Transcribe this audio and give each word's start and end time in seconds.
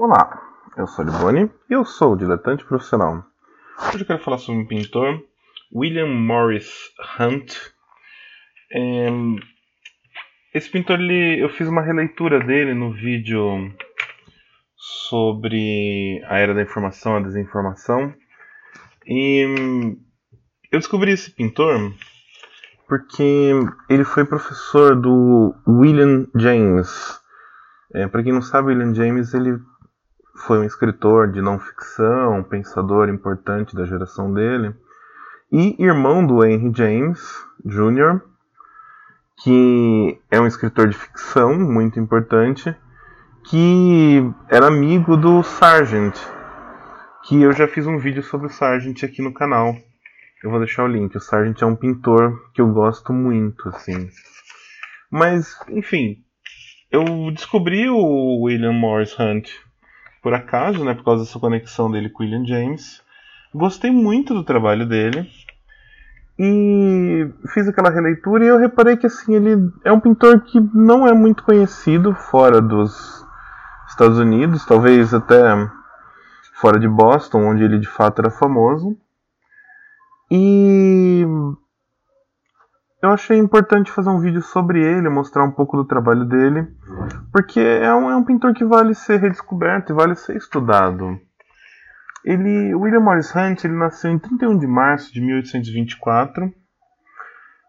Olá, 0.00 0.40
eu 0.76 0.86
sou 0.86 1.04
Liboni 1.04 1.50
e 1.68 1.72
eu 1.72 1.84
sou 1.84 2.14
diletante 2.14 2.64
profissional. 2.64 3.24
Hoje 3.88 4.02
eu 4.02 4.06
quero 4.06 4.22
falar 4.22 4.38
sobre 4.38 4.60
um 4.62 4.64
pintor, 4.64 5.20
William 5.74 6.06
Morris 6.06 6.70
Hunt. 7.18 7.52
É... 8.70 9.08
Esse 10.54 10.70
pintor, 10.70 11.00
ele... 11.00 11.42
eu 11.42 11.48
fiz 11.48 11.66
uma 11.66 11.82
releitura 11.82 12.38
dele 12.38 12.74
no 12.74 12.92
vídeo 12.92 13.74
sobre 14.76 16.22
a 16.28 16.38
era 16.38 16.54
da 16.54 16.62
informação, 16.62 17.16
a 17.16 17.20
desinformação. 17.20 18.14
E 19.04 19.42
eu 20.70 20.78
descobri 20.78 21.10
esse 21.10 21.32
pintor 21.32 21.92
porque 22.86 23.50
ele 23.90 24.04
foi 24.04 24.24
professor 24.24 24.94
do 24.94 25.56
William 25.66 26.28
James. 26.36 27.20
É, 27.92 28.06
Para 28.06 28.22
quem 28.22 28.32
não 28.32 28.42
sabe, 28.42 28.68
William 28.68 28.94
James 28.94 29.34
ele 29.34 29.58
foi 30.46 30.58
um 30.58 30.64
escritor 30.64 31.30
de 31.30 31.42
não 31.42 31.58
ficção, 31.58 32.38
um 32.38 32.42
pensador 32.42 33.08
importante 33.08 33.74
da 33.74 33.84
geração 33.84 34.32
dele, 34.32 34.74
e 35.50 35.82
irmão 35.82 36.26
do 36.26 36.44
Henry 36.44 36.72
James 36.74 37.20
Jr., 37.64 38.20
que 39.42 40.20
é 40.30 40.40
um 40.40 40.46
escritor 40.46 40.88
de 40.88 40.96
ficção 40.96 41.58
muito 41.58 41.98
importante, 42.00 42.74
que 43.44 44.22
era 44.48 44.66
amigo 44.66 45.16
do 45.16 45.42
Sargent, 45.42 46.16
que 47.24 47.40
eu 47.40 47.52
já 47.52 47.68
fiz 47.68 47.86
um 47.86 47.98
vídeo 47.98 48.22
sobre 48.22 48.46
o 48.46 48.50
Sargent 48.50 49.02
aqui 49.04 49.22
no 49.22 49.32
canal. 49.32 49.74
Eu 50.42 50.50
vou 50.50 50.58
deixar 50.58 50.84
o 50.84 50.88
link. 50.88 51.16
O 51.16 51.20
Sargent 51.20 51.60
é 51.62 51.66
um 51.66 51.74
pintor 51.74 52.50
que 52.52 52.60
eu 52.60 52.72
gosto 52.72 53.12
muito, 53.12 53.68
assim. 53.68 54.08
Mas, 55.10 55.58
enfim, 55.68 56.22
eu 56.90 57.04
descobri 57.32 57.88
o 57.88 58.42
William 58.42 58.72
Morris 58.72 59.18
Hunt 59.18 59.50
por 60.28 60.34
acaso, 60.34 60.84
né, 60.84 60.92
por 60.92 61.04
causa 61.04 61.24
dessa 61.24 61.38
conexão 61.38 61.90
dele 61.90 62.10
com 62.10 62.22
William 62.22 62.44
James. 62.44 63.02
Gostei 63.54 63.90
muito 63.90 64.34
do 64.34 64.44
trabalho 64.44 64.86
dele. 64.86 65.26
E 66.38 67.26
fiz 67.54 67.66
aquela 67.66 67.88
releitura 67.88 68.44
e 68.44 68.48
eu 68.48 68.58
reparei 68.58 68.98
que 68.98 69.06
assim, 69.06 69.34
ele 69.34 69.72
é 69.82 69.90
um 69.90 69.98
pintor 69.98 70.42
que 70.42 70.60
não 70.74 71.08
é 71.08 71.14
muito 71.14 71.42
conhecido 71.42 72.12
fora 72.12 72.60
dos 72.60 73.24
Estados 73.88 74.18
Unidos, 74.18 74.66
talvez 74.66 75.14
até 75.14 75.40
fora 76.60 76.78
de 76.78 76.86
Boston, 76.86 77.46
onde 77.46 77.64
ele 77.64 77.78
de 77.78 77.88
fato 77.88 78.18
era 78.18 78.30
famoso. 78.30 78.98
E 80.30 81.24
eu 83.00 83.10
achei 83.10 83.38
importante 83.38 83.92
fazer 83.92 84.10
um 84.10 84.20
vídeo 84.20 84.42
sobre 84.42 84.82
ele, 84.82 85.08
mostrar 85.08 85.44
um 85.44 85.52
pouco 85.52 85.76
do 85.76 85.84
trabalho 85.84 86.24
dele, 86.24 86.66
porque 87.32 87.60
é 87.60 87.94
um, 87.94 88.10
é 88.10 88.16
um 88.16 88.24
pintor 88.24 88.52
que 88.52 88.64
vale 88.64 88.94
ser 88.94 89.20
redescoberto 89.20 89.92
e 89.92 89.94
vale 89.94 90.16
ser 90.16 90.36
estudado. 90.36 91.18
Ele, 92.24 92.74
William 92.74 93.00
Morris 93.00 93.34
Hunt 93.34 93.64
ele 93.64 93.74
nasceu 93.74 94.10
em 94.10 94.18
31 94.18 94.58
de 94.58 94.66
março 94.66 95.12
de 95.12 95.20
1824 95.20 96.52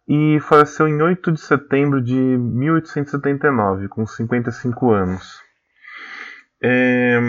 e 0.07 0.39
faleceu 0.41 0.87
em 0.87 0.99
8 0.99 1.31
de 1.31 1.39
setembro 1.39 2.01
de 2.01 2.15
1879, 2.15 3.87
com 3.87 4.07
55 4.07 4.91
anos. 4.91 5.39
É, 6.61 7.19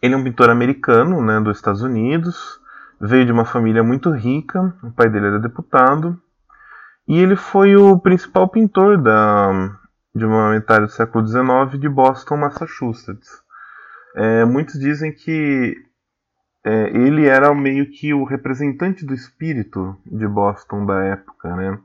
ele 0.00 0.14
é 0.14 0.16
um 0.16 0.24
pintor 0.24 0.48
americano, 0.48 1.22
né, 1.22 1.38
dos 1.38 1.58
Estados 1.58 1.82
Unidos, 1.82 2.58
veio 2.98 3.26
de 3.26 3.32
uma 3.32 3.44
família 3.44 3.84
muito 3.84 4.10
rica, 4.10 4.74
o 4.82 4.90
pai 4.90 5.10
dele 5.10 5.26
era 5.26 5.38
deputado, 5.38 6.18
e 7.08 7.18
ele 7.18 7.36
foi 7.36 7.76
o 7.76 7.98
principal 7.98 8.48
pintor 8.48 9.00
da, 9.00 9.50
de 10.14 10.24
uma 10.24 10.50
metade 10.50 10.86
do 10.86 10.90
século 10.90 11.26
XIX 11.26 11.80
de 11.80 11.88
Boston, 11.88 12.36
Massachusetts. 12.38 13.42
É, 14.14 14.44
muitos 14.44 14.78
dizem 14.78 15.12
que 15.12 15.76
é, 16.64 16.88
ele 16.96 17.26
era 17.26 17.54
meio 17.54 17.88
que 17.90 18.12
o 18.12 18.24
representante 18.24 19.06
do 19.06 19.14
espírito 19.14 19.96
de 20.04 20.26
Boston 20.26 20.84
da 20.84 21.04
época. 21.04 21.54
Né? 21.54 21.78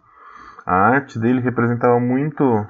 A 0.65 0.75
arte 0.75 1.19
dele 1.19 1.39
representava 1.39 1.99
muito 1.99 2.65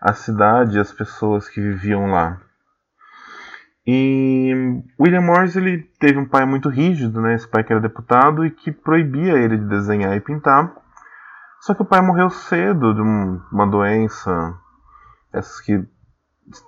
a 0.00 0.12
cidade 0.12 0.76
e 0.76 0.80
as 0.80 0.92
pessoas 0.92 1.48
que 1.48 1.60
viviam 1.60 2.10
lá. 2.10 2.40
E 3.86 4.82
William 5.00 5.22
Morris 5.22 5.56
ele 5.56 5.82
teve 5.98 6.18
um 6.18 6.28
pai 6.28 6.44
muito 6.44 6.68
rígido, 6.68 7.22
né? 7.22 7.34
esse 7.34 7.48
pai 7.48 7.64
que 7.64 7.72
era 7.72 7.80
deputado 7.80 8.44
e 8.44 8.50
que 8.50 8.70
proibia 8.70 9.32
ele 9.32 9.56
de 9.56 9.64
desenhar 9.64 10.14
e 10.14 10.20
pintar. 10.20 10.79
Só 11.60 11.74
que 11.74 11.82
o 11.82 11.84
pai 11.84 12.00
morreu 12.00 12.30
cedo 12.30 12.94
de 12.94 13.02
um, 13.02 13.40
uma 13.52 13.66
doença, 13.66 14.58
essas 15.30 15.60
que 15.60 15.86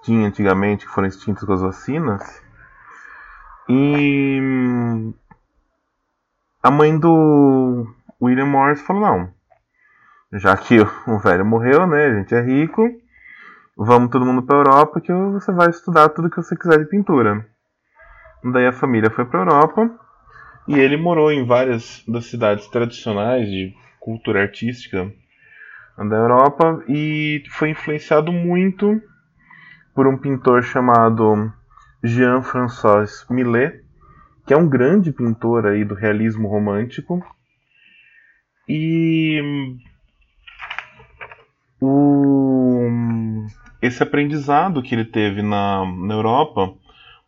tinha 0.05 0.29
antigamente, 0.29 0.87
que 0.87 0.93
foram 0.93 1.09
extintas 1.09 1.45
com 1.45 1.53
as 1.53 1.63
vacinas. 1.63 2.43
E 3.69 5.13
a 6.63 6.71
mãe 6.71 6.99
do 6.99 7.87
William 8.21 8.47
Morris 8.47 8.83
falou: 8.83 9.03
não, 9.03 9.35
já 10.35 10.55
que 10.57 10.79
o 11.07 11.19
velho 11.19 11.45
morreu, 11.45 11.87
né? 11.87 12.07
A 12.07 12.15
gente 12.19 12.35
é 12.35 12.43
rico, 12.43 12.87
vamos 13.77 14.11
todo 14.11 14.27
mundo 14.27 14.43
para 14.43 14.59
Europa 14.59 15.01
que 15.01 15.13
você 15.13 15.53
vai 15.53 15.71
estudar 15.71 16.11
tudo 16.11 16.29
que 16.29 16.37
você 16.37 16.55
quiser 16.55 16.79
de 16.79 16.85
pintura. 16.85 17.47
Daí 18.45 18.67
a 18.67 18.73
família 18.73 19.11
foi 19.11 19.25
para 19.25 19.41
Europa 19.41 19.91
e 20.69 20.79
ele 20.79 20.99
morou 20.99 21.33
em 21.33 21.47
várias 21.47 22.05
das 22.07 22.27
cidades 22.27 22.67
tradicionais 22.69 23.47
de 23.49 23.75
cultura 24.03 24.43
artística 24.43 25.13
da 25.97 26.17
Europa 26.17 26.85
e 26.89 27.45
foi 27.51 27.71
influenciado 27.71 28.33
muito 28.33 29.01
por 29.95 30.09
um 30.09 30.19
pintor 30.19 30.63
chamado 30.65 31.53
Jean-François 32.03 33.25
Millet, 33.31 33.81
que 34.45 34.53
é 34.53 34.57
um 34.57 34.69
grande 34.69 35.13
pintor 35.13 35.67
aí 35.67 35.85
do 35.85 35.95
realismo 35.95 36.49
romântico. 36.49 37.25
E 38.69 39.41
o, 41.81 42.89
esse 43.81 44.03
aprendizado 44.03 44.83
que 44.83 44.95
ele 44.95 45.05
teve 45.05 45.43
na, 45.43 45.85
na 45.85 46.15
Europa 46.15 46.75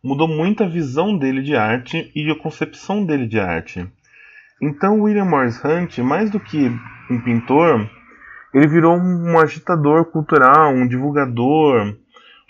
mudou 0.03 0.27
muito 0.27 0.63
a 0.63 0.67
visão 0.67 1.17
dele 1.17 1.41
de 1.41 1.55
arte 1.55 2.11
e 2.13 2.29
a 2.29 2.37
concepção 2.37 3.05
dele 3.05 3.27
de 3.27 3.39
arte. 3.39 3.87
Então, 4.61 5.01
William 5.01 5.25
Morris 5.25 5.63
Hunt, 5.63 5.97
mais 5.99 6.29
do 6.29 6.39
que 6.39 6.71
um 7.09 7.19
pintor, 7.21 7.89
ele 8.53 8.67
virou 8.67 8.97
um 8.97 9.37
agitador 9.37 10.05
cultural, 10.05 10.73
um 10.73 10.87
divulgador, 10.87 11.95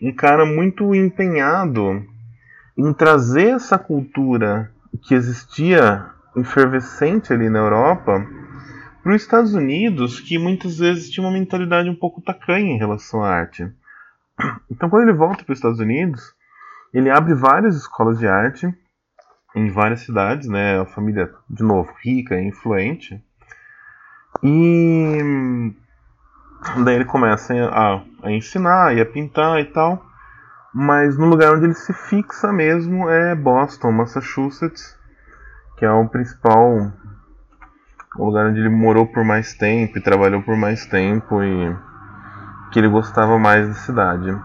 um 0.02 0.14
cara 0.14 0.46
muito 0.46 0.94
empenhado 0.94 2.06
em 2.78 2.94
trazer 2.94 3.56
essa 3.56 3.78
cultura 3.80 4.72
que 5.02 5.16
existia 5.16 6.06
efervescente 6.36 7.34
ali 7.34 7.50
na 7.50 7.60
Europa 7.60 8.26
para 9.02 9.14
os 9.16 9.22
Estados 9.22 9.54
Unidos, 9.54 10.20
que 10.20 10.38
muitas 10.38 10.78
vezes 10.78 11.10
tinha 11.10 11.26
uma 11.26 11.34
mentalidade 11.34 11.90
um 11.90 11.96
pouco 11.96 12.22
tacanha 12.22 12.74
em 12.74 12.78
relação 12.78 13.24
à 13.24 13.30
arte. 13.30 13.68
Então, 14.70 14.90
quando 14.90 15.04
ele 15.04 15.18
volta 15.18 15.44
para 15.44 15.54
os 15.54 15.60
Estados 15.60 15.80
Unidos, 15.80 16.34
ele 16.94 17.10
abre 17.10 17.34
várias 17.34 17.76
escolas 17.76 18.20
de 18.20 18.28
arte 18.28 18.68
em 19.56 19.70
várias 19.70 20.02
cidades, 20.02 20.48
né? 20.50 20.80
A 20.80 20.86
família, 20.86 21.32
de 21.50 21.64
novo, 21.64 21.92
rica, 22.04 22.40
influente. 22.40 23.24
E 24.44 25.74
daí 26.84 26.96
ele 26.96 27.06
começa 27.06 27.54
a, 27.54 28.02
a 28.22 28.32
ensinar 28.32 28.96
e 28.96 29.02
a 29.02 29.06
pintar 29.06 29.60
e 29.62 29.66
tal. 29.66 30.06
Mas 30.74 31.18
no 31.18 31.28
lugar 31.28 31.54
onde 31.54 31.66
ele 31.66 31.74
se 31.74 31.94
fixa 31.94 32.52
mesmo 32.52 33.10
é 33.10 33.34
Boston, 33.34 33.94
Massachusetts, 33.94 34.98
que 35.78 35.86
é 35.86 35.92
o 35.92 36.10
principal 36.10 36.92
o 38.18 38.26
lugar 38.26 38.48
onde 38.48 38.60
ele 38.60 38.70
morou 38.70 39.08
por 39.08 39.24
mais 39.24 39.54
tempo 39.54 39.98
e 39.98 40.02
trabalhou 40.02 40.42
por 40.42 40.56
mais 40.56 40.86
tempo 40.86 41.44
e 41.44 41.76
que 42.72 42.80
ele 42.80 42.88
gostava 42.88 43.38
mais 43.38 43.68
da 43.68 43.74
cidade. 43.74 44.38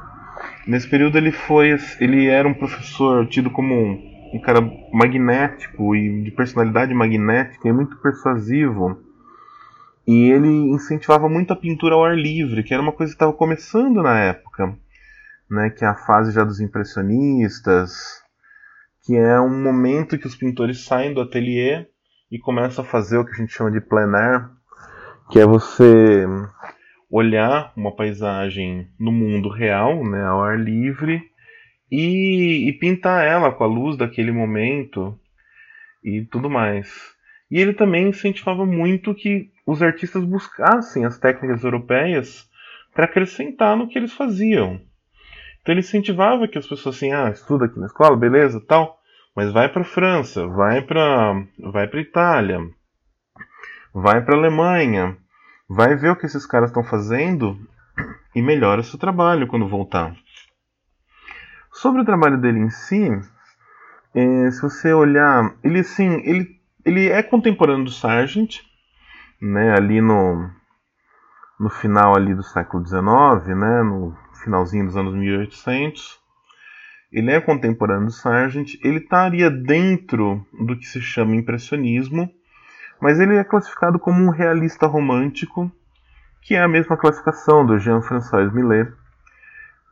Nesse 0.66 0.88
período 0.88 1.18
ele 1.18 1.32
foi 1.32 1.76
ele 1.98 2.28
era 2.28 2.46
um 2.46 2.54
professor 2.54 3.26
tido 3.26 3.50
como 3.50 3.74
um 3.74 4.09
um 4.32 4.40
cara 4.40 4.60
magnético 4.92 5.94
e 5.94 6.22
de 6.22 6.30
personalidade 6.30 6.94
magnética 6.94 7.68
e 7.68 7.72
muito 7.72 7.96
persuasivo. 7.96 8.98
E 10.06 10.30
ele 10.30 10.48
incentivava 10.48 11.28
muito 11.28 11.52
a 11.52 11.56
pintura 11.56 11.94
ao 11.94 12.04
ar 12.04 12.16
livre, 12.16 12.62
que 12.62 12.72
era 12.72 12.82
uma 12.82 12.92
coisa 12.92 13.12
que 13.12 13.16
estava 13.16 13.32
começando 13.32 14.02
na 14.02 14.18
época, 14.18 14.76
né, 15.50 15.70
que 15.70 15.84
é 15.84 15.88
a 15.88 15.94
fase 15.94 16.32
já 16.32 16.44
dos 16.44 16.60
impressionistas, 16.60 18.22
que 19.04 19.16
é 19.16 19.40
um 19.40 19.62
momento 19.62 20.18
que 20.18 20.26
os 20.26 20.36
pintores 20.36 20.84
saem 20.84 21.12
do 21.12 21.20
ateliê 21.20 21.86
e 22.30 22.38
começam 22.38 22.84
a 22.84 22.86
fazer 22.86 23.18
o 23.18 23.24
que 23.24 23.32
a 23.32 23.36
gente 23.36 23.52
chama 23.52 23.70
de 23.70 23.80
plein 23.80 24.14
air, 24.14 24.48
que 25.30 25.38
é 25.38 25.46
você 25.46 26.26
olhar 27.10 27.72
uma 27.76 27.94
paisagem 27.94 28.88
no 28.98 29.10
mundo 29.10 29.48
real, 29.48 30.04
né, 30.04 30.24
ao 30.24 30.42
ar 30.42 30.58
livre, 30.58 31.29
e, 31.90 32.68
e 32.68 32.72
pintar 32.74 33.26
ela 33.26 33.50
com 33.50 33.64
a 33.64 33.66
luz 33.66 33.96
daquele 33.96 34.30
momento 34.30 35.18
e 36.04 36.22
tudo 36.22 36.48
mais. 36.48 37.14
E 37.50 37.58
ele 37.58 37.72
também 37.72 38.08
incentivava 38.08 38.64
muito 38.64 39.14
que 39.14 39.50
os 39.66 39.82
artistas 39.82 40.24
buscassem 40.24 41.04
as 41.04 41.18
técnicas 41.18 41.64
europeias 41.64 42.48
para 42.94 43.04
acrescentar 43.04 43.76
no 43.76 43.88
que 43.88 43.98
eles 43.98 44.12
faziam. 44.12 44.80
Então 45.60 45.72
ele 45.72 45.80
incentivava 45.80 46.48
que 46.48 46.58
as 46.58 46.66
pessoas 46.66 46.96
assim, 46.96 47.12
ah, 47.12 47.28
estuda 47.30 47.66
aqui 47.66 47.78
na 47.78 47.86
escola, 47.86 48.16
beleza, 48.16 48.60
tal, 48.66 48.98
mas 49.34 49.52
vai 49.52 49.68
para 49.68 49.84
França, 49.84 50.46
vai 50.46 50.80
para 50.82 51.44
vai 51.58 51.86
para 51.86 52.00
Itália, 52.00 52.58
vai 53.92 54.24
para 54.24 54.36
Alemanha, 54.36 55.16
vai 55.68 55.96
ver 55.96 56.10
o 56.10 56.16
que 56.16 56.26
esses 56.26 56.46
caras 56.46 56.70
estão 56.70 56.82
fazendo 56.82 57.58
e 58.34 58.40
melhora 58.40 58.82
seu 58.82 58.98
trabalho 58.98 59.46
quando 59.46 59.68
voltar. 59.68 60.14
Sobre 61.72 62.02
o 62.02 62.04
trabalho 62.04 62.38
dele 62.38 62.58
em 62.58 62.70
si, 62.70 63.10
é, 64.14 64.50
se 64.50 64.60
você 64.60 64.92
olhar, 64.92 65.54
ele 65.62 65.82
sim, 65.84 66.20
ele, 66.24 66.60
ele 66.84 67.08
é 67.08 67.22
contemporâneo 67.22 67.84
do 67.84 67.90
Sargent, 67.90 68.58
né, 69.40 69.72
ali 69.72 70.00
no, 70.00 70.50
no 71.58 71.70
final 71.70 72.14
ali 72.14 72.34
do 72.34 72.42
século 72.42 72.84
XIX, 72.84 73.56
né, 73.56 73.82
no 73.82 74.16
finalzinho 74.42 74.86
dos 74.86 74.96
anos 74.96 75.14
1800. 75.14 76.18
Ele 77.12 77.30
é 77.30 77.40
contemporâneo 77.40 78.06
do 78.06 78.12
Sargent, 78.12 78.74
ele 78.84 78.98
estaria 78.98 79.50
dentro 79.50 80.46
do 80.52 80.76
que 80.76 80.86
se 80.86 81.00
chama 81.00 81.36
impressionismo, 81.36 82.28
mas 83.00 83.18
ele 83.18 83.36
é 83.36 83.44
classificado 83.44 83.98
como 83.98 84.22
um 84.22 84.30
realista 84.30 84.86
romântico, 84.86 85.70
que 86.42 86.54
é 86.54 86.62
a 86.62 86.68
mesma 86.68 86.96
classificação 86.96 87.64
do 87.64 87.78
Jean-François 87.78 88.52
Millet. 88.52 88.92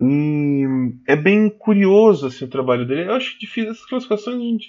E 0.00 0.64
é 1.06 1.16
bem 1.16 1.50
curioso 1.50 2.26
assim, 2.26 2.44
o 2.44 2.48
trabalho 2.50 2.86
dele. 2.86 3.08
Eu 3.08 3.14
acho 3.14 3.38
difícil 3.38 3.70
essas 3.70 3.86
classificações. 3.86 4.40
Gente, 4.40 4.68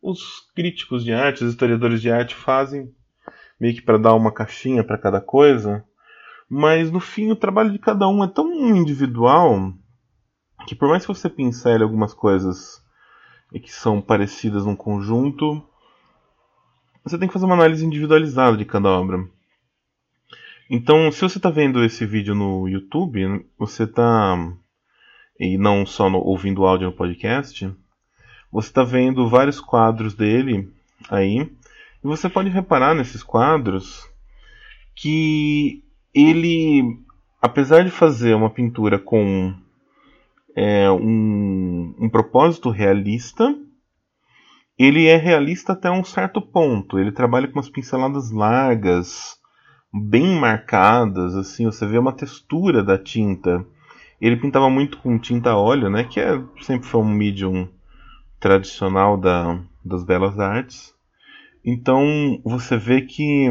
os 0.00 0.40
críticos 0.54 1.04
de 1.04 1.12
arte, 1.12 1.44
os 1.44 1.50
historiadores 1.50 2.00
de 2.00 2.10
arte 2.10 2.34
fazem 2.34 2.92
meio 3.58 3.74
que 3.74 3.82
para 3.82 3.98
dar 3.98 4.14
uma 4.14 4.32
caixinha 4.32 4.84
para 4.84 4.98
cada 4.98 5.20
coisa. 5.20 5.84
Mas 6.48 6.90
no 6.90 7.00
fim 7.00 7.30
o 7.30 7.36
trabalho 7.36 7.72
de 7.72 7.78
cada 7.78 8.08
um 8.08 8.22
é 8.22 8.28
tão 8.28 8.52
individual 8.76 9.72
que 10.66 10.74
por 10.74 10.88
mais 10.88 11.04
que 11.04 11.12
você 11.12 11.28
pincele 11.28 11.82
algumas 11.82 12.14
coisas 12.14 12.82
que 13.52 13.72
são 13.72 14.00
parecidas 14.00 14.64
num 14.64 14.76
conjunto, 14.76 15.62
você 17.04 17.18
tem 17.18 17.28
que 17.28 17.34
fazer 17.34 17.46
uma 17.46 17.54
análise 17.54 17.84
individualizada 17.84 18.56
de 18.56 18.64
cada 18.64 18.88
obra. 18.88 19.28
Então, 20.74 21.12
se 21.12 21.20
você 21.20 21.36
está 21.36 21.50
vendo 21.50 21.84
esse 21.84 22.06
vídeo 22.06 22.34
no 22.34 22.66
YouTube, 22.66 23.44
você 23.58 23.82
está 23.82 24.56
e 25.38 25.58
não 25.58 25.84
só 25.84 26.08
no, 26.08 26.16
ouvindo 26.16 26.62
o 26.62 26.66
áudio 26.66 26.86
no 26.86 26.96
podcast, 26.96 27.70
você 28.50 28.68
está 28.68 28.82
vendo 28.82 29.28
vários 29.28 29.60
quadros 29.60 30.14
dele 30.14 30.72
aí, 31.10 31.40
e 31.42 32.06
você 32.06 32.26
pode 32.26 32.48
reparar 32.48 32.94
nesses 32.94 33.22
quadros 33.22 34.08
que 34.96 35.84
ele, 36.14 36.98
apesar 37.42 37.84
de 37.84 37.90
fazer 37.90 38.32
uma 38.32 38.48
pintura 38.48 38.98
com 38.98 39.54
é, 40.56 40.90
um, 40.90 41.94
um 41.98 42.08
propósito 42.08 42.70
realista, 42.70 43.54
ele 44.78 45.04
é 45.04 45.18
realista 45.18 45.74
até 45.74 45.90
um 45.90 46.02
certo 46.02 46.40
ponto. 46.40 46.98
Ele 46.98 47.12
trabalha 47.12 47.46
com 47.46 47.58
umas 47.58 47.68
pinceladas 47.68 48.30
largas, 48.30 49.38
bem 49.92 50.38
marcadas, 50.38 51.34
assim, 51.34 51.66
você 51.66 51.86
vê 51.86 51.98
uma 51.98 52.12
textura 52.12 52.82
da 52.82 52.96
tinta. 52.96 53.64
Ele 54.20 54.36
pintava 54.36 54.70
muito 54.70 54.98
com 54.98 55.18
tinta 55.18 55.54
óleo, 55.54 55.90
né, 55.90 56.04
que 56.04 56.18
é, 56.18 56.40
sempre 56.62 56.86
foi 56.86 57.00
um 57.00 57.08
medium 57.08 57.68
tradicional 58.40 59.16
da, 59.16 59.60
das 59.84 60.04
belas 60.04 60.38
artes. 60.38 60.94
Então 61.64 62.40
você 62.44 62.76
vê 62.76 63.02
que 63.02 63.48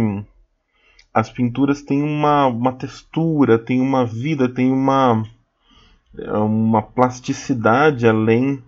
as 1.14 1.30
pinturas 1.30 1.82
têm 1.82 2.02
uma, 2.02 2.48
uma 2.48 2.74
textura, 2.74 3.60
têm 3.60 3.82
uma 3.82 4.06
vida, 4.06 4.50
têm 4.50 4.72
uma, 4.72 5.24
uma 6.14 6.82
plasticidade 6.82 8.08
além 8.08 8.64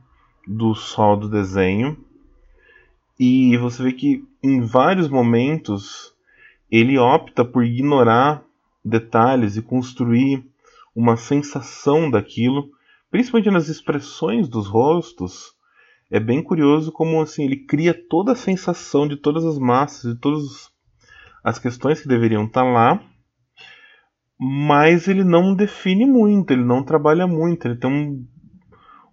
do 0.48 0.76
só 0.76 1.16
do 1.16 1.30
desenho. 1.30 1.98
E 3.20 3.58
você 3.58 3.84
vê 3.84 3.94
que 3.94 4.26
em 4.42 4.62
vários 4.62 5.08
momentos 5.08 6.13
ele 6.74 6.98
opta 6.98 7.46
por 7.46 7.64
ignorar 7.64 8.44
detalhes 8.84 9.56
e 9.56 9.62
construir 9.62 10.44
uma 10.96 11.16
sensação 11.16 12.10
daquilo, 12.10 12.72
principalmente 13.12 13.52
nas 13.52 13.70
expressões 13.70 14.50
dos 14.50 14.66
rostos. 14.68 15.54
É 16.10 16.20
bem 16.20 16.42
curioso 16.42 16.92
como 16.92 17.22
assim 17.22 17.44
ele 17.44 17.58
cria 17.58 17.94
toda 17.94 18.32
a 18.32 18.36
sensação 18.36 19.08
de 19.08 19.16
todas 19.16 19.46
as 19.46 19.60
massas, 19.60 20.16
de 20.16 20.20
todas 20.20 20.72
as 21.44 21.60
questões 21.60 22.02
que 22.02 22.08
deveriam 22.08 22.46
estar 22.46 22.64
lá, 22.64 23.00
mas 24.40 25.08
ele 25.08 25.24
não 25.24 25.54
define 25.54 26.08
muito, 26.08 26.54
ele 26.54 26.64
não 26.64 26.82
trabalha 26.84 27.28
muito, 27.28 27.68
ele 27.68 27.78
tem 27.78 27.92
um, 27.92 28.26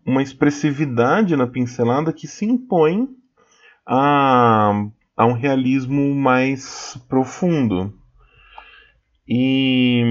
uma 0.07 0.23
expressividade 0.23 1.37
na 1.37 1.47
pincelada 1.47 2.11
que 2.11 2.27
se 2.27 2.47
impõe 2.47 3.07
a, 3.87 4.87
a 5.21 5.27
um 5.27 5.35
realismo 5.35 6.15
mais 6.15 6.99
profundo. 7.07 7.93
E 9.29 10.03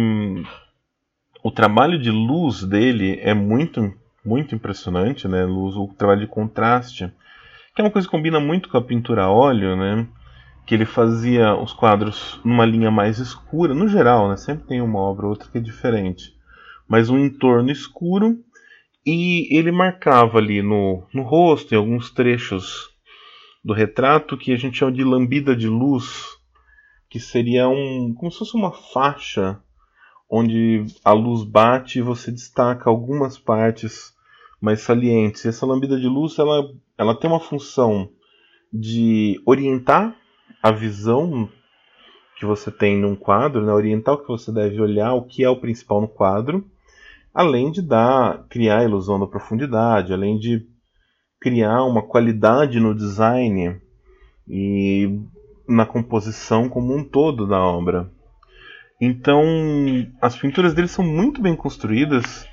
o 1.44 1.50
trabalho 1.50 1.98
de 1.98 2.12
luz 2.12 2.64
dele 2.64 3.20
é 3.20 3.34
muito 3.34 3.92
muito 4.24 4.54
impressionante, 4.54 5.28
né? 5.28 5.46
Luz, 5.46 5.76
o 5.76 5.88
trabalho 5.88 6.20
de 6.20 6.28
contraste, 6.28 7.12
que 7.74 7.82
é 7.82 7.84
uma 7.84 7.90
coisa 7.90 8.08
que 8.08 8.12
combina 8.12 8.40
muito 8.40 8.70
com 8.70 8.78
a 8.78 8.84
pintura 8.84 9.24
a 9.24 9.32
óleo, 9.32 9.76
né? 9.76 10.08
Que 10.68 10.76
ele 10.76 10.86
fazia 10.86 11.56
os 11.56 11.74
quadros 11.74 12.40
numa 12.46 12.64
linha 12.64 12.92
mais 12.92 13.18
escura, 13.18 13.74
no 13.74 13.88
geral, 13.88 14.30
né? 14.30 14.38
Sempre 14.38 14.68
tem 14.68 14.80
uma 14.80 15.00
obra 15.00 15.26
ou 15.26 15.32
outra 15.32 15.50
que 15.50 15.58
é 15.58 15.62
diferente, 15.62 16.36
mas 16.88 17.10
um 17.10 17.18
entorno 17.18 17.72
escuro 17.72 18.38
e 19.04 19.58
ele 19.58 19.72
marcava 19.72 20.38
ali 20.38 20.62
no, 20.62 21.04
no 21.12 21.24
rosto, 21.24 21.74
em 21.74 21.78
alguns 21.78 22.12
trechos 22.12 22.99
do 23.64 23.74
retrato 23.74 24.38
que 24.38 24.54
a 24.54 24.58
gente 24.58 24.78
chama 24.78 24.92
de 24.92 25.04
lambida 25.04 25.56
de 25.56 25.68
luz, 25.68 26.38
que 27.10 27.20
seria 27.20 27.68
um 27.68 28.14
como 28.14 28.32
se 28.32 28.40
fosse 28.40 28.56
uma 28.56 28.72
faixa 28.72 29.60
onde 30.30 30.86
a 31.04 31.12
luz 31.12 31.44
bate 31.44 32.00
e 32.00 32.04
você 32.04 32.32
destaca 32.32 32.90
algumas 32.90 33.38
partes 33.38 34.14
mais 34.62 34.82
salientes. 34.82 35.46
Essa 35.46 35.66
lambida 35.66 36.00
de 36.00 36.08
luz 36.08 36.38
ela, 36.38 36.72
ela 36.98 37.16
tem 37.16 37.30
uma 37.30 37.40
função 37.40 38.10
de 38.72 39.42
orientar 39.46 40.16
a 40.62 40.72
visão 40.72 41.50
que 42.38 42.46
você 42.46 42.72
tem 42.72 42.98
num 42.98 43.16
quadro, 43.16 43.66
né? 43.66 43.74
orientar 43.74 44.14
o 44.14 44.20
que 44.20 44.28
você 44.28 44.52
deve 44.52 44.80
olhar, 44.80 45.14
o 45.14 45.24
que 45.24 45.44
é 45.44 45.50
o 45.50 45.60
principal 45.60 46.00
no 46.00 46.08
quadro, 46.08 46.66
além 47.34 47.72
de 47.72 47.82
dar, 47.82 48.46
criar 48.48 48.80
a 48.80 48.84
ilusão 48.84 49.20
da 49.20 49.28
profundidade, 49.28 50.14
além 50.14 50.38
de 50.38 50.66
criar 51.40 51.84
uma 51.84 52.02
qualidade 52.02 52.80
no 52.80 52.94
design 52.94 53.80
e 54.48 55.20
na 55.68 55.86
composição 55.86 56.68
como 56.68 56.96
um 56.96 57.04
todo 57.04 57.48
da 57.48 57.60
obra. 57.60 58.12
Então, 59.00 59.44
as 60.22 60.36
pinturas 60.36 60.74
dele 60.74 60.88
são 60.88 61.06
muito 61.06 61.42
bem 61.42 61.56
construídas 61.56 62.48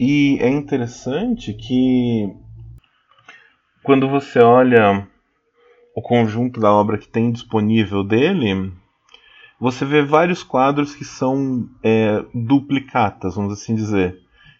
e 0.00 0.38
é 0.40 0.48
interessante 0.48 1.52
que 1.54 2.34
quando 3.82 4.08
você 4.08 4.40
olha 4.40 5.06
o 5.94 6.02
conjunto 6.02 6.60
da 6.60 6.72
obra 6.72 6.98
que 6.98 7.08
tem 7.08 7.30
disponível 7.30 8.02
dele, 8.02 8.72
você 9.60 9.84
vê 9.84 10.02
vários 10.02 10.42
quadros 10.42 10.94
que 10.94 11.04
são 11.04 11.68
é, 11.82 12.24
duplicatas, 12.34 13.36
vamos 13.36 13.52
assim 13.52 13.74
dizer. 13.74 14.18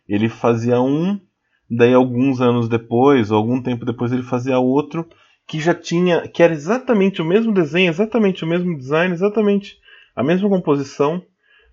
Ele 0.08 0.28
fazia 0.28 0.80
um 0.80 1.20
Daí 1.68 1.92
alguns 1.92 2.40
anos 2.40 2.68
depois, 2.68 3.30
ou 3.30 3.38
algum 3.38 3.61
tempo 3.61 3.85
depois, 3.85 4.12
ele 4.12 4.23
fazia 4.23 4.58
outro 4.58 5.08
que 5.46 5.61
já 5.61 5.75
tinha, 5.75 6.26
que 6.26 6.42
era 6.42 6.52
exatamente 6.52 7.23
o 7.23 7.25
mesmo 7.25 7.52
desenho, 7.52 7.88
exatamente 7.88 8.44
o 8.44 8.49
mesmo 8.49 8.76
design, 8.76 9.12
exatamente 9.12 9.78
a 10.14 10.23
mesma 10.23 10.49
composição, 10.49 11.23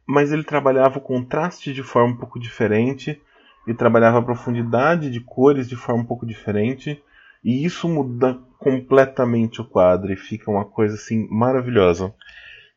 mas 0.05 0.31
ele 0.31 0.43
trabalhava 0.43 0.99
o 0.99 1.01
contraste 1.01 1.73
de 1.73 1.81
forma 1.81 2.13
um 2.13 2.17
pouco 2.17 2.39
diferente, 2.39 3.19
e 3.67 3.73
trabalhava 3.73 4.19
a 4.19 4.23
profundidade 4.23 5.09
de 5.09 5.19
cores 5.21 5.67
de 5.69 5.75
forma 5.75 6.03
um 6.03 6.05
pouco 6.05 6.25
diferente, 6.25 7.01
e 7.43 7.65
isso 7.65 7.87
muda 7.87 8.39
completamente 8.59 9.61
o 9.61 9.65
quadro 9.65 10.11
e 10.11 10.17
fica 10.17 10.51
uma 10.51 10.65
coisa 10.65 10.95
assim 10.95 11.27
maravilhosa. 11.29 12.13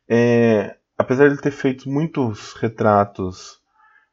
É, 0.09 0.75
apesar 0.97 1.27
de 1.27 1.33
ele 1.33 1.41
ter 1.41 1.51
feito 1.51 1.89
muitos 1.89 2.53
retratos 2.53 3.56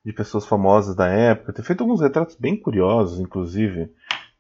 de 0.04 0.12
pessoas 0.12 0.46
famosas 0.46 0.94
da 0.94 1.06
época. 1.06 1.52
Tem 1.52 1.64
feito 1.64 1.80
alguns 1.80 2.00
retratos 2.00 2.36
bem 2.36 2.56
curiosos, 2.56 3.18
inclusive. 3.18 3.90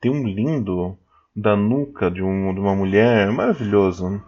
Tem 0.00 0.10
um 0.10 0.26
lindo 0.26 0.98
da 1.34 1.56
nuca 1.56 2.10
de, 2.10 2.22
um, 2.22 2.52
de 2.52 2.60
uma 2.60 2.74
mulher, 2.74 3.32
maravilhoso. 3.32 4.22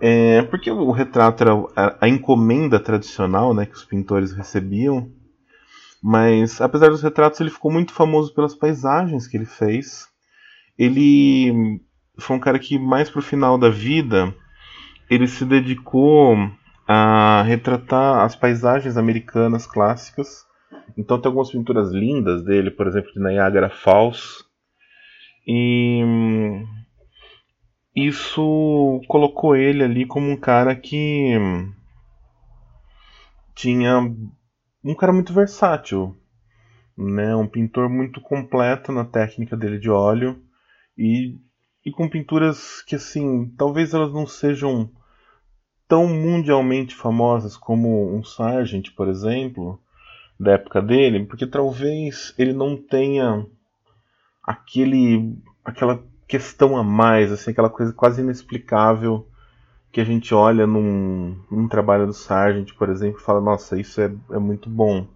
É, 0.00 0.42
porque 0.42 0.70
o 0.70 0.90
retrato 0.90 1.44
era 1.44 1.52
a, 1.76 2.04
a, 2.06 2.08
encomenda 2.08 2.80
tradicional 2.80 3.54
né, 3.54 3.66
que 3.66 3.76
os 3.76 3.84
pintores 3.84 4.32
recebiam. 4.32 5.08
Mas, 6.02 6.60
apesar 6.60 6.90
dos 6.90 7.02
retratos, 7.02 7.40
ele 7.40 7.50
ficou 7.50 7.70
muito 7.70 7.92
famoso 7.92 8.34
pelas 8.34 8.56
paisagens 8.56 9.28
que 9.28 9.36
ele 9.36 9.46
fez. 9.46 10.08
Ele 10.76 11.80
foi 12.18 12.36
um 12.36 12.40
cara 12.40 12.58
que, 12.58 12.76
mais 12.76 13.08
pro 13.08 13.22
final 13.22 13.56
da 13.56 13.70
vida, 13.70 14.34
ele 15.08 15.28
se 15.28 15.44
dedicou 15.44 16.36
a 16.92 17.42
retratar 17.42 18.24
as 18.24 18.36
paisagens 18.36 18.96
americanas 18.96 19.66
clássicas 19.66 20.44
Então 20.96 21.20
tem 21.20 21.28
algumas 21.28 21.50
pinturas 21.50 21.90
lindas 21.90 22.44
dele, 22.44 22.70
por 22.70 22.86
exemplo, 22.86 23.12
de 23.12 23.20
Niagara 23.20 23.70
Falls. 23.70 24.44
E 25.46 26.02
hum, 26.04 26.66
isso 27.96 29.00
colocou 29.08 29.56
ele 29.56 29.82
ali 29.82 30.06
como 30.06 30.30
um 30.30 30.36
cara 30.36 30.76
que 30.76 31.34
tinha 33.54 34.00
um 34.84 34.94
cara 34.94 35.12
muito 35.12 35.32
versátil, 35.32 36.16
né? 36.96 37.34
Um 37.34 37.46
pintor 37.46 37.88
muito 37.88 38.20
completo 38.20 38.92
na 38.92 39.04
técnica 39.04 39.56
dele 39.56 39.78
de 39.78 39.90
óleo 39.90 40.42
e, 40.96 41.38
e 41.84 41.90
com 41.90 42.08
pinturas 42.08 42.82
que 42.82 42.96
assim, 42.96 43.48
talvez 43.56 43.94
elas 43.94 44.12
não 44.12 44.26
sejam 44.26 44.90
tão 45.92 46.06
mundialmente 46.08 46.94
famosas 46.94 47.54
como 47.54 48.16
um 48.16 48.24
Sargent, 48.24 48.94
por 48.96 49.08
exemplo, 49.08 49.78
da 50.40 50.52
época 50.52 50.80
dele, 50.80 51.26
porque 51.26 51.46
talvez 51.46 52.34
ele 52.38 52.54
não 52.54 52.78
tenha 52.78 53.46
aquele 54.42 55.36
aquela 55.62 56.02
questão 56.26 56.78
a 56.78 56.82
mais, 56.82 57.30
assim, 57.30 57.50
aquela 57.50 57.68
coisa 57.68 57.92
quase 57.92 58.22
inexplicável 58.22 59.28
que 59.92 60.00
a 60.00 60.04
gente 60.04 60.34
olha 60.34 60.66
num, 60.66 61.36
num 61.50 61.68
trabalho 61.68 62.06
do 62.06 62.14
Sargent, 62.14 62.72
por 62.72 62.88
exemplo, 62.88 63.20
e 63.20 63.22
fala, 63.22 63.42
nossa, 63.42 63.78
isso 63.78 64.00
é, 64.00 64.10
é 64.30 64.38
muito 64.38 64.70
bom. 64.70 65.06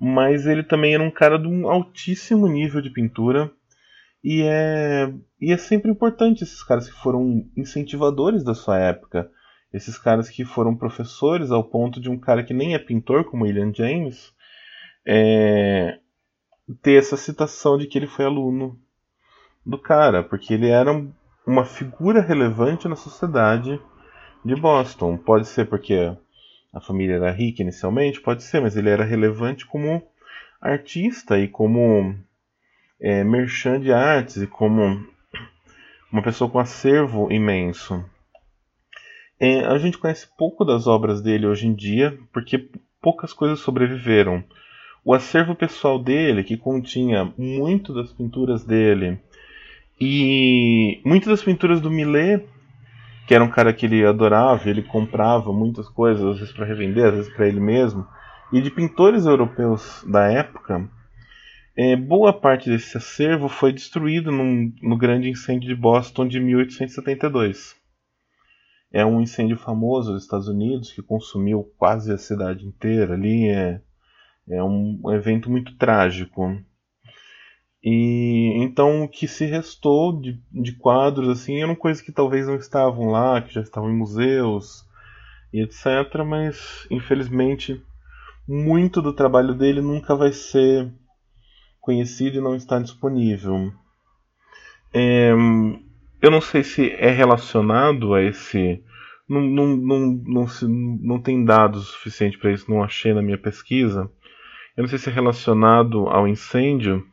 Mas 0.00 0.46
ele 0.46 0.62
também 0.62 0.94
era 0.94 1.02
um 1.02 1.10
cara 1.10 1.38
de 1.38 1.46
um 1.46 1.68
altíssimo 1.68 2.48
nível 2.48 2.80
de 2.80 2.88
pintura. 2.88 3.52
E 4.24 4.40
é, 4.42 5.12
e 5.38 5.52
é 5.52 5.58
sempre 5.58 5.90
importante 5.90 6.44
esses 6.44 6.62
caras 6.62 6.88
que 6.88 6.98
foram 6.98 7.44
incentivadores 7.54 8.42
da 8.42 8.54
sua 8.54 8.78
época. 8.78 9.30
Esses 9.72 9.98
caras 9.98 10.30
que 10.30 10.44
foram 10.44 10.74
professores 10.74 11.50
ao 11.50 11.62
ponto 11.62 12.00
de 12.00 12.08
um 12.08 12.18
cara 12.18 12.42
que 12.42 12.54
nem 12.54 12.74
é 12.74 12.78
pintor, 12.78 13.24
como 13.24 13.44
William 13.44 13.72
James, 13.74 14.32
é, 15.06 15.98
ter 16.82 16.94
essa 16.94 17.16
citação 17.16 17.76
de 17.76 17.86
que 17.86 17.98
ele 17.98 18.06
foi 18.06 18.24
aluno 18.24 18.78
do 19.64 19.78
cara, 19.78 20.22
porque 20.22 20.54
ele 20.54 20.68
era 20.68 20.90
uma 21.46 21.64
figura 21.64 22.20
relevante 22.20 22.88
na 22.88 22.96
sociedade 22.96 23.80
de 24.44 24.54
Boston. 24.54 25.16
Pode 25.16 25.46
ser 25.46 25.66
porque 25.66 26.16
a 26.72 26.80
família 26.80 27.16
era 27.16 27.30
rica 27.30 27.62
inicialmente, 27.62 28.20
pode 28.20 28.42
ser, 28.42 28.60
mas 28.60 28.76
ele 28.76 28.90
era 28.90 29.04
relevante 29.04 29.66
como 29.66 30.02
artista 30.60 31.38
e 31.38 31.48
como 31.48 32.14
é, 33.00 33.22
merchan 33.24 33.80
de 33.80 33.92
artes 33.92 34.38
e 34.38 34.46
como 34.46 35.06
uma 36.10 36.22
pessoa 36.22 36.50
com 36.50 36.58
acervo 36.58 37.30
imenso. 37.30 38.04
É, 39.40 39.64
a 39.64 39.78
gente 39.78 39.98
conhece 39.98 40.26
pouco 40.36 40.64
das 40.64 40.86
obras 40.86 41.20
dele 41.20 41.46
hoje 41.46 41.66
em 41.66 41.74
dia, 41.74 42.18
porque 42.32 42.68
poucas 43.00 43.32
coisas 43.32 43.60
sobreviveram. 43.60 44.42
O 45.04 45.14
acervo 45.14 45.54
pessoal 45.54 45.98
dele, 45.98 46.44
que 46.44 46.56
continha 46.56 47.32
muito 47.38 47.94
das 47.94 48.12
pinturas 48.12 48.64
dele 48.64 49.18
e 50.00 51.00
muitas 51.04 51.28
das 51.28 51.42
pinturas 51.42 51.80
do 51.80 51.90
Millet 51.90 52.44
que 53.28 53.34
era 53.34 53.44
um 53.44 53.50
cara 53.50 53.74
que 53.74 53.84
ele 53.84 54.06
adorava, 54.06 54.70
ele 54.70 54.82
comprava 54.82 55.52
muitas 55.52 55.86
coisas, 55.86 56.24
às 56.24 56.38
vezes 56.38 56.54
para 56.54 56.64
revender, 56.64 57.04
às 57.04 57.14
vezes 57.14 57.34
para 57.34 57.46
ele 57.46 57.60
mesmo, 57.60 58.06
e 58.50 58.58
de 58.58 58.70
pintores 58.70 59.26
europeus 59.26 60.02
da 60.08 60.32
época, 60.32 60.88
é, 61.76 61.94
boa 61.94 62.32
parte 62.32 62.70
desse 62.70 62.96
acervo 62.96 63.46
foi 63.46 63.70
destruído 63.70 64.32
num, 64.32 64.72
no 64.80 64.96
grande 64.96 65.28
incêndio 65.28 65.68
de 65.68 65.74
Boston 65.74 66.26
de 66.26 66.40
1872. 66.40 67.76
É 68.92 69.04
um 69.04 69.20
incêndio 69.20 69.56
famoso 69.56 70.12
dos 70.12 70.22
Estados 70.22 70.48
Unidos 70.48 70.92
que 70.92 71.02
consumiu 71.02 71.70
quase 71.76 72.12
a 72.12 72.18
cidade 72.18 72.66
inteira 72.66 73.14
ali. 73.14 73.48
É, 73.48 73.80
é 74.48 74.62
um 74.62 75.00
evento 75.12 75.50
muito 75.50 75.76
trágico. 75.76 76.58
E 77.82 78.54
então 78.56 79.04
o 79.04 79.08
que 79.08 79.28
se 79.28 79.44
restou 79.44 80.20
de, 80.20 80.40
de 80.50 80.72
quadros 80.72 81.28
assim 81.28 81.62
eram 81.62 81.76
coisas 81.76 82.02
que 82.02 82.10
talvez 82.10 82.46
não 82.46 82.56
estavam 82.56 83.10
lá, 83.10 83.40
que 83.40 83.54
já 83.54 83.60
estavam 83.60 83.90
em 83.90 83.96
museus 83.96 84.84
e 85.52 85.62
etc. 85.62 86.24
Mas 86.26 86.86
infelizmente 86.90 87.82
muito 88.46 89.02
do 89.02 89.12
trabalho 89.12 89.54
dele 89.54 89.82
nunca 89.82 90.16
vai 90.16 90.32
ser 90.32 90.90
conhecido 91.78 92.38
e 92.38 92.40
não 92.40 92.56
está 92.56 92.78
disponível. 92.78 93.72
É, 94.92 95.32
eu 96.20 96.30
não 96.30 96.40
sei 96.40 96.62
se 96.62 96.90
é 96.92 97.10
relacionado 97.10 98.14
a 98.14 98.22
esse. 98.22 98.82
Não, 99.28 99.40
não, 99.40 99.76
não, 99.76 100.22
não, 100.26 100.48
se, 100.48 100.66
não 100.66 101.20
tem 101.20 101.44
dados 101.44 101.88
suficientes 101.88 102.40
para 102.40 102.52
isso, 102.52 102.70
não 102.70 102.82
achei 102.82 103.12
na 103.12 103.22
minha 103.22 103.38
pesquisa. 103.38 104.10
Eu 104.76 104.82
não 104.82 104.88
sei 104.88 104.98
se 104.98 105.10
é 105.10 105.12
relacionado 105.12 106.08
ao 106.08 106.26
incêndio 106.26 107.04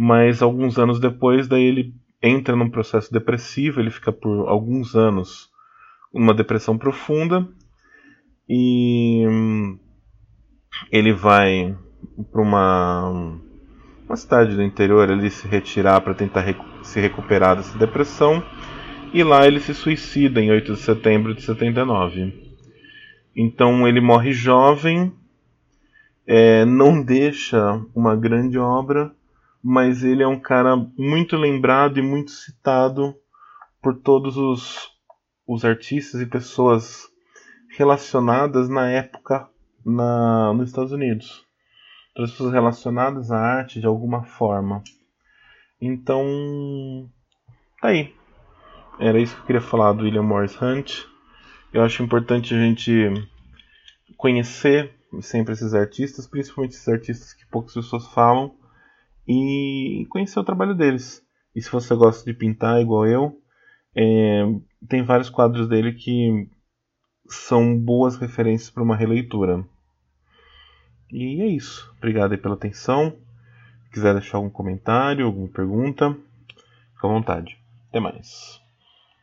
mas 0.00 0.42
alguns 0.42 0.78
anos 0.78 1.00
depois, 1.00 1.48
daí 1.48 1.64
ele 1.64 1.92
entra 2.22 2.54
num 2.54 2.70
processo 2.70 3.12
depressivo, 3.12 3.80
ele 3.80 3.90
fica 3.90 4.12
por 4.12 4.48
alguns 4.48 4.94
anos 4.94 5.50
numa 6.14 6.32
depressão 6.32 6.78
profunda 6.78 7.48
e 8.48 9.24
ele 10.92 11.12
vai 11.12 11.76
para 12.30 12.40
uma 12.40 13.40
uma 14.06 14.16
cidade 14.16 14.54
do 14.54 14.62
interior 14.62 15.10
ali 15.10 15.28
se 15.30 15.48
retirar 15.48 16.00
para 16.00 16.14
tentar 16.14 16.42
recu 16.42 16.64
se 16.88 17.00
recuperar 17.00 17.56
dessa 17.56 17.78
depressão 17.78 18.42
e 19.12 19.22
lá 19.22 19.46
ele 19.46 19.60
se 19.60 19.74
suicida 19.74 20.40
em 20.40 20.50
8 20.50 20.74
de 20.74 20.80
setembro 20.80 21.34
de 21.34 21.42
79. 21.42 22.32
Então 23.36 23.86
ele 23.86 24.00
morre 24.00 24.32
jovem, 24.32 25.12
é, 26.26 26.64
não 26.64 27.02
deixa 27.02 27.80
uma 27.94 28.16
grande 28.16 28.58
obra 28.58 29.12
mas 29.62 30.04
ele 30.04 30.22
é 30.22 30.26
um 30.26 30.38
cara 30.38 30.76
muito 30.96 31.36
lembrado 31.36 31.98
e 31.98 32.02
muito 32.02 32.30
citado 32.30 33.14
por 33.82 33.96
todos 33.96 34.36
os, 34.36 34.90
os 35.46 35.64
artistas 35.64 36.20
e 36.20 36.26
pessoas 36.26 37.08
relacionadas 37.76 38.68
na 38.68 38.88
época 38.88 39.48
na, 39.84 40.52
nos 40.54 40.68
Estados 40.68 40.92
Unidos. 40.92 41.44
Todas 42.14 42.30
as 42.30 42.36
pessoas 42.36 42.52
relacionadas 42.52 43.30
à 43.30 43.38
arte 43.38 43.80
de 43.80 43.86
alguma 43.86 44.24
forma. 44.24 44.82
Então, 45.80 47.08
tá 47.80 47.88
aí. 47.88 48.14
Era 48.98 49.20
isso 49.20 49.34
que 49.34 49.42
eu 49.42 49.46
queria 49.46 49.60
falar 49.60 49.92
do 49.92 50.04
William 50.04 50.22
Morris 50.22 50.60
Hunt. 50.60 51.04
Eu 51.72 51.82
acho 51.82 52.02
importante 52.02 52.54
a 52.54 52.58
gente 52.58 52.92
conhecer 54.16 54.92
sempre 55.20 55.52
esses 55.52 55.74
artistas, 55.74 56.26
principalmente 56.26 56.72
esses 56.72 56.88
artistas 56.88 57.32
que 57.32 57.46
poucas 57.46 57.74
pessoas 57.74 58.06
falam, 58.08 58.54
e 59.26 60.06
conhecer 60.10 60.38
o 60.40 60.44
trabalho 60.44 60.74
deles. 60.74 61.24
E 61.54 61.62
se 61.62 61.70
você 61.70 61.94
gosta 61.94 62.24
de 62.24 62.36
pintar 62.36 62.80
igual 62.80 63.06
eu, 63.06 63.40
é, 63.94 64.42
tem 64.88 65.02
vários 65.02 65.30
quadros 65.30 65.68
dele 65.68 65.92
que 65.92 66.48
são 67.28 67.78
boas 67.78 68.16
referências 68.16 68.70
para 68.70 68.82
uma 68.82 68.96
releitura. 68.96 69.64
E 71.10 71.42
é 71.42 71.46
isso. 71.46 71.92
Obrigado 71.96 72.36
pela 72.38 72.54
atenção. 72.54 73.16
Se 73.88 73.94
quiser 73.94 74.12
deixar 74.12 74.36
algum 74.36 74.50
comentário, 74.50 75.24
alguma 75.24 75.48
pergunta, 75.48 76.14
fica 76.94 77.06
à 77.06 77.10
vontade. 77.10 77.58
Até 77.88 77.98
mais. 77.98 78.60